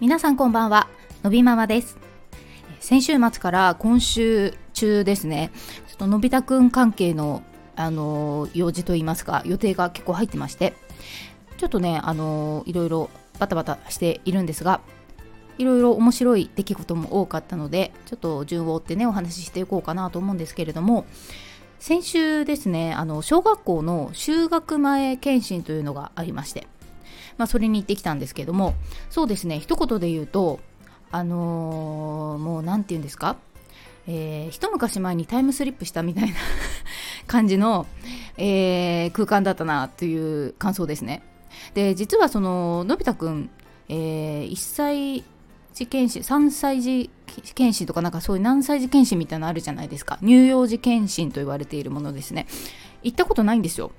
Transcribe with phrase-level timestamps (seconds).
[0.00, 0.88] 皆さんこんばんは。
[1.22, 1.98] のびママです。
[2.78, 5.50] 先週末から今週中ですね。
[5.88, 7.42] ちょっとのび太くん関係の
[7.76, 10.72] あの用事といいますか予定が結構入ってまして。
[11.58, 14.80] ちょっとねあのいろいろバタバタしているんですが
[15.58, 21.04] いろいろ面白い出来事も多かったのでちょっと順を追ってねお話ししていこうかなと思うんですけれども
[21.78, 26.66] 先週ですねあの小学校の就学前検診というのがありまして
[27.40, 28.74] まあ、それに行ってきたんですけども
[29.08, 30.60] そうですね一言で言うと
[31.10, 33.36] あのー、もう何て言うんですか？
[34.06, 36.36] えー、一昔前にタイムスリップしたみたいな
[37.26, 37.86] 感じの、
[38.36, 41.22] えー、空間だったなという感想ですね。
[41.74, 43.48] で実はそののび太くん、
[43.88, 45.24] えー、1歳
[45.72, 47.10] 児検診3歳児
[47.54, 50.18] 検診とかなんかそういう何歳児検診みたいなのあるじゃないですか。
[50.20, 52.46] 乳幼児検診と言われているものですね。
[53.02, 53.92] 行ったことないんですよ。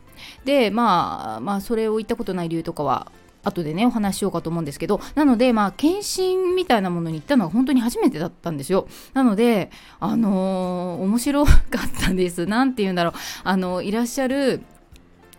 [0.45, 3.11] でまあまあそれを行ったことない理由とかは
[3.43, 8.87] 後でねお話ししようかと思うんですけどなのでまあ検診みたいなものに行ったのが本当に初めてだったんですよ。
[9.13, 11.55] なのであのー、面白かっ
[12.01, 12.45] たです。
[12.45, 13.13] 何て言うんだろう。
[13.43, 14.61] あのいらっしゃる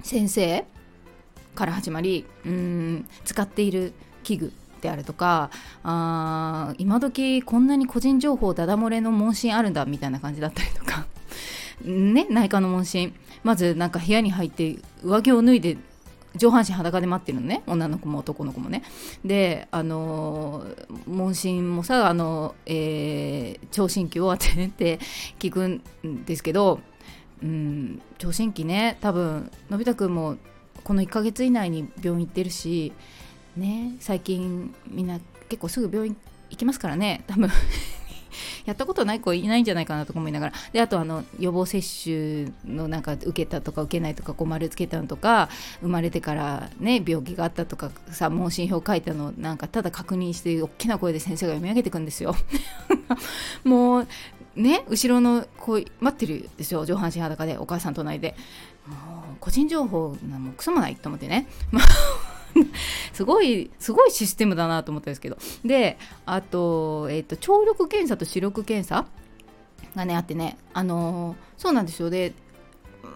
[0.02, 0.64] 先生
[1.54, 3.92] から始まりうん使っている
[4.24, 5.50] 器具であるとか
[5.84, 11.06] あ今時こんなに個人情報ダダ漏れの問診あるんだみたいな感じだったりとか。
[11.84, 13.14] ね内科の問診。
[13.42, 15.76] まずなんか部屋に入って上着を脱いで
[16.36, 17.62] 上半身裸で待ってるのね。
[17.66, 18.82] 女の子も男の子もね。
[19.24, 20.66] であの
[21.06, 24.98] 問診もさあの、えー、聴診器を当てて
[25.38, 25.82] 聞くん
[26.24, 26.80] ですけど、
[27.42, 30.36] うん、聴診器ね多分のび太くんも
[30.84, 32.92] この1ヶ月以内に病院行ってるし
[33.56, 36.16] ね最近みんな結構すぐ病院
[36.50, 37.24] 行きますからね。
[37.26, 37.50] 多分。
[38.64, 40.52] やったことない子いないんじゃないかなとか思いながら。
[40.72, 45.48] であとあの予防接種のなんか受けたとか受けないとかこう丸つけたのとか
[45.80, 52.34] 生まれてからね病気があったとかさ問診票書いたのなんかただ確認して大きな声で先生が読み上げてくんですよ。
[53.64, 54.08] もう
[54.56, 58.34] ね後ろの子待ってるですよ上半身裸でお母さん隣で。
[58.86, 58.96] も
[59.34, 61.46] う個人情報なもクソもないと思ってね。
[63.22, 65.38] すごいすごいシステムだなと思ったんですけど。
[65.64, 65.96] で
[66.26, 69.06] あと,、えーと、聴力検査と視力検査
[69.94, 72.10] がねあってねあの、そうなんですよ。
[72.10, 72.34] で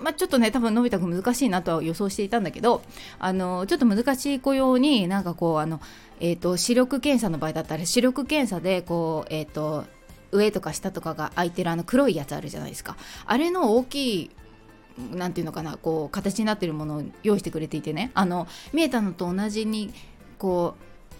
[0.00, 2.82] まあ、ちょっとね多分のび太くん難しいなとは予想していたんだけど
[3.18, 5.80] あのちょっと難しい子用になんかこうあの、
[6.20, 9.84] えーと、視力検査の場合だったら視力検査でこう、えーと
[10.32, 12.96] 上とか下とかが空いてるあの黒いやつあるじゃないですか。
[13.24, 14.30] あれの大きい
[15.12, 18.10] 何て言うのかなこう形になってるものを用意してくれていてね。
[18.14, 19.92] あの見えたのと同じに
[20.38, 20.74] こ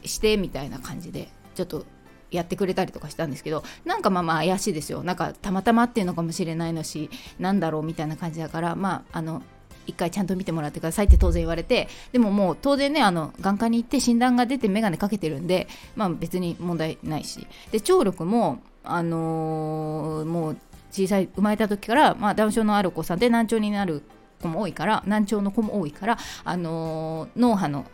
[0.05, 1.85] うしてみたいな感じでちょっと
[2.31, 5.03] やってくれたりとかしたんですけどなんかまあまあ怪しいですよ。
[5.03, 9.43] なんかたまたまっていうのかもしれないのしなんだろうみたいな感じだからまああの
[9.87, 17.47] 一回ちゃんと見てもらってくださいって当然言われてでももう当然ねあの眼科に行って診断が出て眼鏡かけてるんでまあ別に問題ないし。
[17.71, 20.57] で聴力もあのー、もう
[20.97, 24.03] 小さい生まれた時から、まあ、ダウン症のある子さんで難聴になる
[24.41, 27.85] 子も多いから難聴の子も多いから、あのー、脳波の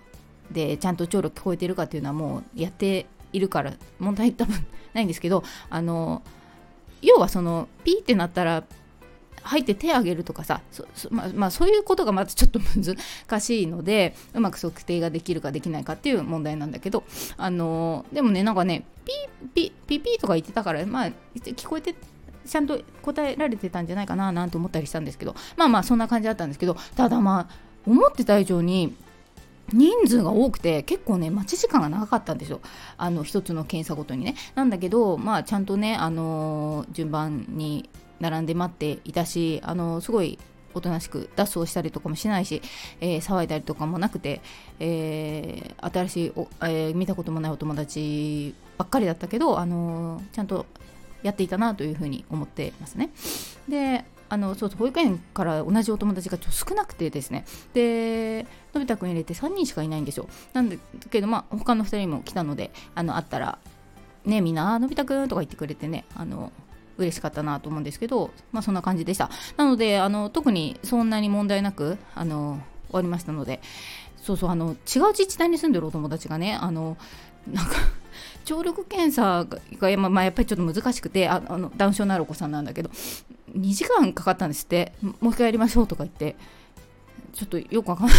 [0.52, 4.54] でちゃんと聴力聞こえてるかっていうのはもうやっているから問題多分
[4.92, 8.64] ないんですけど、あのー、要はそのピーってなったら
[9.44, 10.60] 入って手あげるとかさ
[11.10, 17.02] まあ、まあ、そういうことがまずちょっと難しいのでうまく測定ができるかできないかっていう問題なんだけど
[17.36, 21.96] あのー、でもねなんかねピーピーピーピーとか言ってたからまあ聞こえて
[22.46, 27.48] ちゃんと答えられてたんじゃないかななんて思ったりしたんですけどまあまあそんな感じだったんですけどただまあ
[27.86, 28.94] 思ってた以上に
[29.72, 32.60] 人数が多くて結構ね待ち時間が長かったんですよ。
[32.98, 34.34] あの一つの検査ごとにね。
[34.54, 37.88] なんだけどまあちゃんとねあのー、順番に
[38.20, 40.38] 並んで待っていたしあのー、すごい
[40.74, 42.62] おとなしく脱走したりとかもしないし、
[43.00, 44.40] えー、騒いだりとかもなくて、
[44.80, 50.66] えー、新しいお、えー、見たこともないお友達ばっかりだったけど、あのちゃんと
[51.22, 53.10] やっていたなというふうに思ってますね。
[53.68, 57.44] であのそうそう保育園から同じお友達がちょ少なくてですね。
[57.74, 60.26] でのび太くん入れて3人しかいないんですよ。
[60.54, 60.76] なんだ
[61.10, 63.58] けどまあ他の2人も来たのであの会ったら
[64.24, 66.50] ねみんなのび太くんとか言ってくれてねあの
[66.96, 69.28] 嬉しかったなと思うんですけどまあそんな感じでした。
[69.58, 72.58] なのであの特にそんなに問題なくあの
[72.88, 73.60] 終わりましたので
[74.16, 76.96] そうそうあの違う自治体に住んでるお友達がねあの
[77.50, 77.74] なんか
[78.52, 79.46] 聴力検査
[79.78, 82.90] が、まあ、やっぱりちょっと難しくてああのダウン症のあるお子さんなんだけど
[83.56, 84.92] 2時間かかったんですって。
[85.02, 86.36] もう一回やりましょうとか言って。
[87.34, 88.16] ちょっとよくわかんない。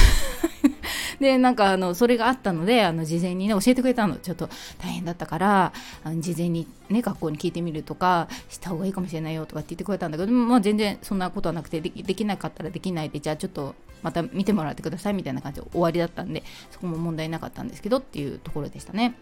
[1.20, 4.16] でなんかあのそれがあったのであの事前にね教えてくれたの。
[4.16, 4.50] ちょっと
[4.80, 19.16] 大変だったからあの事前にね学校に聞いてみるとかした方がいいかもしれないよとかって言ってくれたんだけど、まあ、全然そんなことはなくてできなかったらできないでじゃあちょっとまた見てもらってくださいみたいな感じで終わりだったんでそこも問題なかったんですけどっていうところでしたね。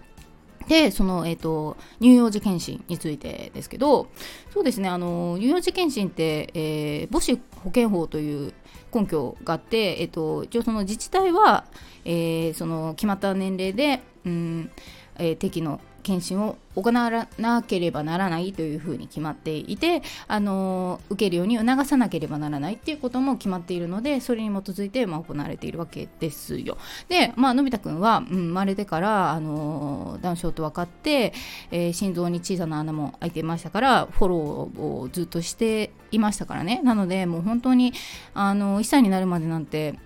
[0.68, 4.08] でその、えーと、乳幼児検診についてですけど
[4.54, 8.54] そうですねあの乳幼児検診って、えー、母子保健法という
[8.94, 11.66] 根拠があって、えーと、一応その自治体は、
[12.06, 14.72] えー、その決まった年齢で、うん
[15.18, 26.78] えー、適の検診を行わなければならないというふうに決まっていて、あの受けるように促さなければならないっていうことも決まっているのでそれに基づいて、まあ、行われているわけですよ。
[27.10, 31.34] で、まあのび太くんは、うん、生まれてから、あのダウン症と分かって、
[31.72, 37.94] えー、心臓に小さな穴も開いていましたからフォローをずっとしていましたからねなのでもう本当に
[38.34, 40.00] あの1歳になるまでなんて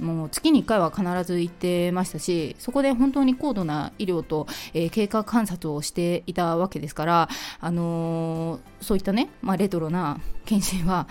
[0.00, 7.28] もう月に1回は必ず行ってましたしそこで本当に高度な医療と、えー、経過観察をしていたわけですから、
[7.60, 11.08] あのー、そういったね、まあ、レトロな検診は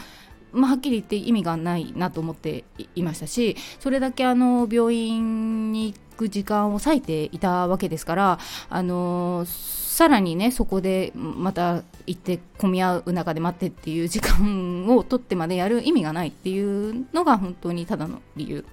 [0.55, 2.63] まあ、はっきり言って意味がないなと思って
[2.95, 18.65] いましたしそれだけあの病院に行く時間を割いていたわけですから、あのさらにねそこでまた行って混み合う中で待ってっていう時間を取ってまでやる意味がないっていうのが本当にただの理由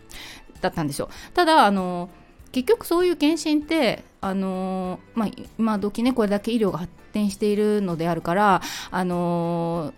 [0.61, 1.09] だったんでしょう。
[1.35, 2.11] ただあの
[2.53, 9.93] 結局そういう検診ってあのまあ、今時ねこれだけ医療が発展しているのであるからあの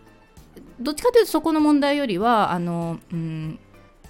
[0.81, 3.59] どっちかというとそこの問題よりはあの、うん、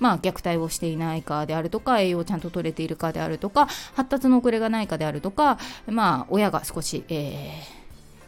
[0.01, 7.63] まあ、虐待をしていないかであるとか栄養をちゃんと取れているかであるとか発達の遅れがないかであるとか、まあ、親が少し、え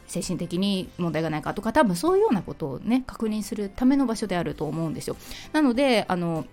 [0.07, 5.17] ー、精神的に問題がないかとか多分そういうようなことをね確認するための場所であると思うんですよ。
[5.53, 6.47] なのであの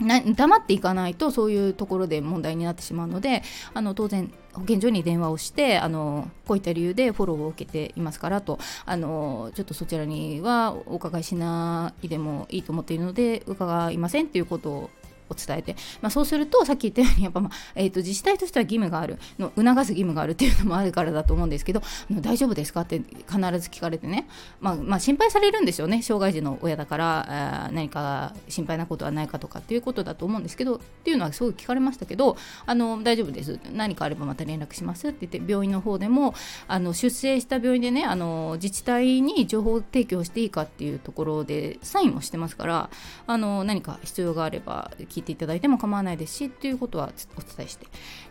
[0.00, 3.42] 黙っていかないとそういうところで問題になってしまうので
[3.72, 8.58] あの当然保健所に電話をしてあのこういった理由でフォローを受けていますからと。
[8.84, 14.90] あのちょっとそちらにはお伺いしないでもいいと思っているので伺いませんということを
[15.32, 19.18] を伝えて、まあ、そうするとさっき言ったようにやっぱ、まあえーと、自治体としては義務がある。
[19.38, 24.28] の促す義務があるっていうのもあるからだと思うんですけど大丈夫ですかって必ず聞かれてね、
[24.60, 26.02] まあ、まあ、心配されるんですよね。
[26.02, 32.36] 障害児の親だから何か心配なことはないかとかっていうことだと思うんですけどっていうのはすごい聞かれましたけど
[32.66, 33.58] あの大丈夫です。
[33.72, 36.34] 何かあればまた連絡しますって言って病院の方でも
[36.68, 42.90] あの出生した病院でねあの自治体に情報提供していいかっていうところでサインもしてますから
[43.26, 47.86] あの何か必要があれば聞いていただいても構わないですしっていうことはお伝えして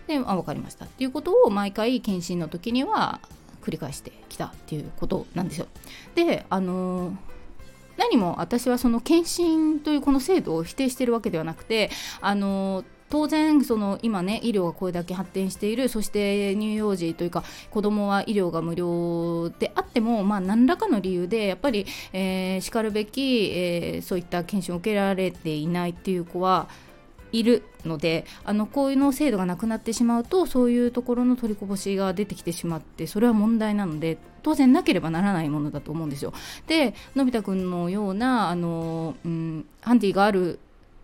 [0.07, 3.21] であ分かりましたっていうことを毎回検診の時には
[3.61, 5.67] 繰り返してきたっていうことなんですよ。
[6.15, 7.15] であのー
[7.97, 26.69] 何も私はその検診というこの制度を否定しているわけではなくてあの当然その今ね医療がこれだけ発展しているそして乳幼児というか子どもは医療が無料であっても、まあ、何らかの理由でやっぱり、えー、しかるべき、えー、そういった検診を受けられていないっていう子は
[27.33, 36.33] いるのであのこういうの制度がなくなってしまうとそういうところの取りこぼしが出てきてしまってそれは問題なので当然なければならないものだと思うんですよ。
[36.67, 40.59] でのび太くんのようなあの、うん、ハンディがある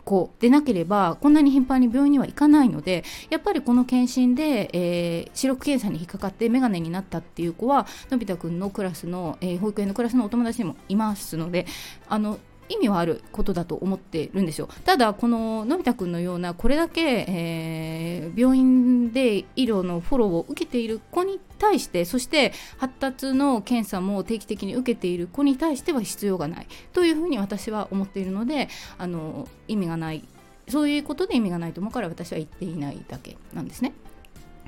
[0.08, 11.66] 子でなければこんなに頻繁に病院には行かないのでやっぱりこの検診で、えー、視力検査に引っかかって眼鏡になったっていう子はのび太くんのクラスの、えー、保育園のクラスのお友達にもいますので
[12.08, 30.28] あの意味はあることだと思ってるんですよただこののび太くんのようなこれだけ、えー、病院で医療のフォローを受けている子に対してそして発達の検査も定期的に受けている子に対しては必要がないというふうに私は思っているのであの意味がない
[30.68, 33.94] そういうことで意味がないと思うから私は言っていないだけなんですね。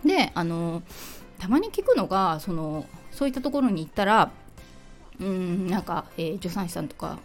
[0.06, 0.82] であの
[1.40, 4.32] たまに聞くのがそのそういったところに行ったら
[5.20, 7.20] うんなんか、えー、助産師さんとか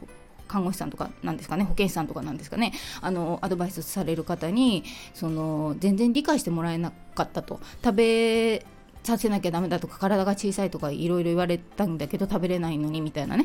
[0.54, 7.58] 看護師さんとかなんですかね保健師さんとかなんですかねあのアドバイスされる方にその全然理解してもらえなかったと。
[7.82, 8.66] 食べ
[9.02, 13.44] させなきゃダメだとか体が小さいとかいろいろ言われたんだけど食べれないのにみたいなね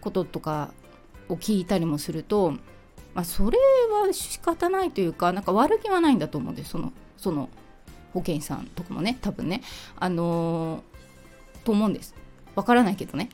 [0.00, 0.72] こととか
[1.28, 2.52] を聞いたりもすると、
[3.14, 3.58] まあ、それ
[4.04, 7.48] は仕方ないというかなんか悪気はないんだと思うんですそのその
[8.12, 9.62] 保健師さんとかもね多分ね。
[9.98, 12.14] あのー、と思うんです。
[12.54, 13.28] わからないけどね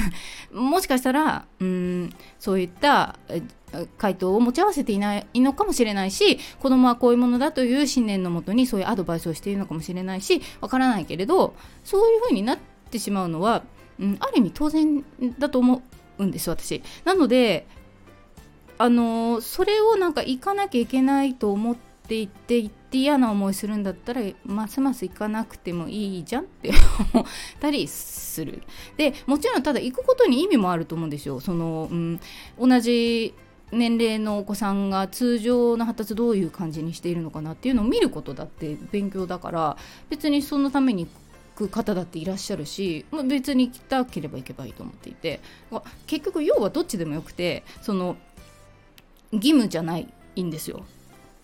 [0.52, 3.18] もしかしたらうんそういった
[3.98, 11.54] 回答を持ち合わせていないのかもしれないし子供はこういうものだという信念のもとにそういうアドバイスをしているのかもしれないしわからないけれど
[11.84, 12.58] そういうふうになっ
[12.90, 13.62] てしまうのは、
[13.98, 15.04] うん、ある意味当然
[15.38, 15.82] だと思
[16.18, 16.82] うんです私。
[17.04, 17.66] なので
[18.78, 26.70] あのそれをなんか行かなきゃいけないと思っていて行って嫌な思いするんだったらますます行かなくてもいいじゃんって
[27.14, 27.26] 思っ
[27.60, 28.62] たりする。
[28.96, 31.40] でもちろんただ行くことに意味もあると思うんですよ。
[31.40, 32.20] その、うん、
[32.58, 33.34] 同じ
[33.72, 39.76] 年齢のお子さんが通常の発達どういう感じにしているのかなっていうのを見ることだって勉強だから
[40.08, 41.08] 別にそのために
[41.56, 45.40] く方だっていらっしゃるし、ま、別に行きたければ行けばいいと思っていて。
[46.06, 48.16] 結局要はどっちでもよくてその
[49.32, 50.06] 義務じゃない
[50.40, 50.84] んですよ。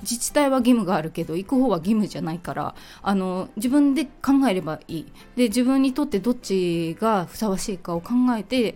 [0.02, 8.74] 自治体は義務があるけど行く方は義務じゃないからあの自分で考えればいいで自分にとってどっちがふさわしいかを考えて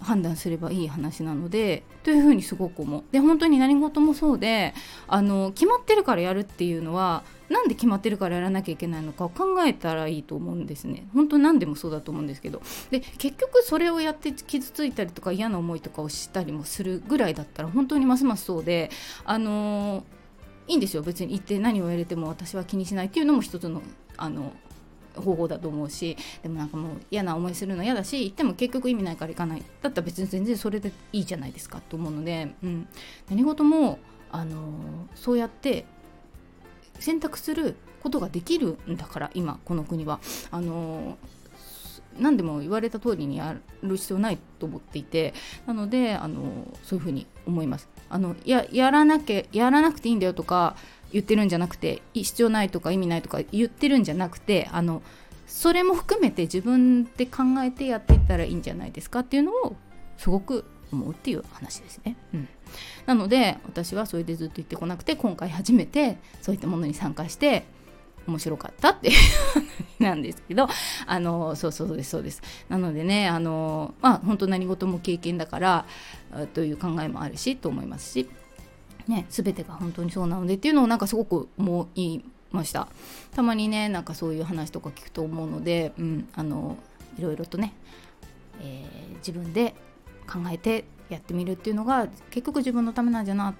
[0.00, 3.04] 判断すればいい話なのでというふうにすごく思う。
[3.12, 4.74] で本当に何事もそうで
[5.06, 11.06] あの決まってるからやるっていうのはなんで決まってるからやらなきゃいけないのかを考えたらいいと思うんですね。
[11.12, 18.90] 本当何でもそうだと思うんですけどで結局それをやって傷ついたりとか嫌な思いとかをしたりもするぐらいだったら本当にますますそうで
[19.24, 20.04] あの
[20.70, 21.02] いいんですよ。
[21.02, 23.82] 別に言って何を言われても私は気にしないっていうのも一つの
[24.16, 24.52] あの
[25.16, 29.62] 方法だと思うしでもなんかもう嫌な思いするの嫌だし行っても結局意味ないから行かない。
[29.82, 32.86] だったら別に全然それでいいじゃないですかと思うので、うん、
[33.28, 33.98] 何事も、
[34.30, 35.86] あの、そうやって
[37.00, 40.20] 選択することができるんだから今この国は。
[40.52, 41.18] あの
[42.20, 45.34] 何でも言われた通りにやる必要ないと思っていて
[45.66, 46.42] なのであの
[46.84, 50.76] そういうふうに思いますあのややらなきゃやらなくていいんだよとか
[51.12, 55.02] 言ってるんじゃなくて必要ないとか意味ないとか言ってるんじゃなくてあの
[55.46, 59.76] それも含めて自分で考えてやっていったらいいんじゃないですかっていうのを
[60.16, 62.16] すごく思うっていう話ですね。
[62.34, 62.48] うん、
[63.06, 67.64] なので私はそれでずっと言ってこなくて今回初めてそういったものに参加して
[68.26, 69.12] 面白かったってい
[69.98, 70.68] うなんですけど
[71.06, 75.86] あのそうそうですそうですなのでねあのまあ本当何事も経験だから
[76.54, 78.28] という考えもあるしと思いますし
[79.08, 82.22] ね、全てが本当にそうなのでっていうのをなんかすごく思い
[82.52, 82.88] ました
[83.34, 86.76] たまにねなんかそういう話とか聞くと思うので、うん、あの
[87.18, 87.74] いろいろとね、
[88.60, 89.74] えー、自分で
[90.28, 93.54] 考えてやってみるっていうのが結局自分のためなんじゃな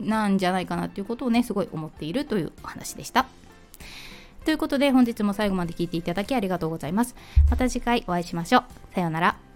[0.00, 3.26] なんじゃないかなっていうことをねすごい思っているというお話でした。
[4.48, 7.14] ということで本日も最後まで聞いていただきありがとうございます。
[7.50, 8.64] また次回お会いしましょう。
[8.94, 9.47] さようなら。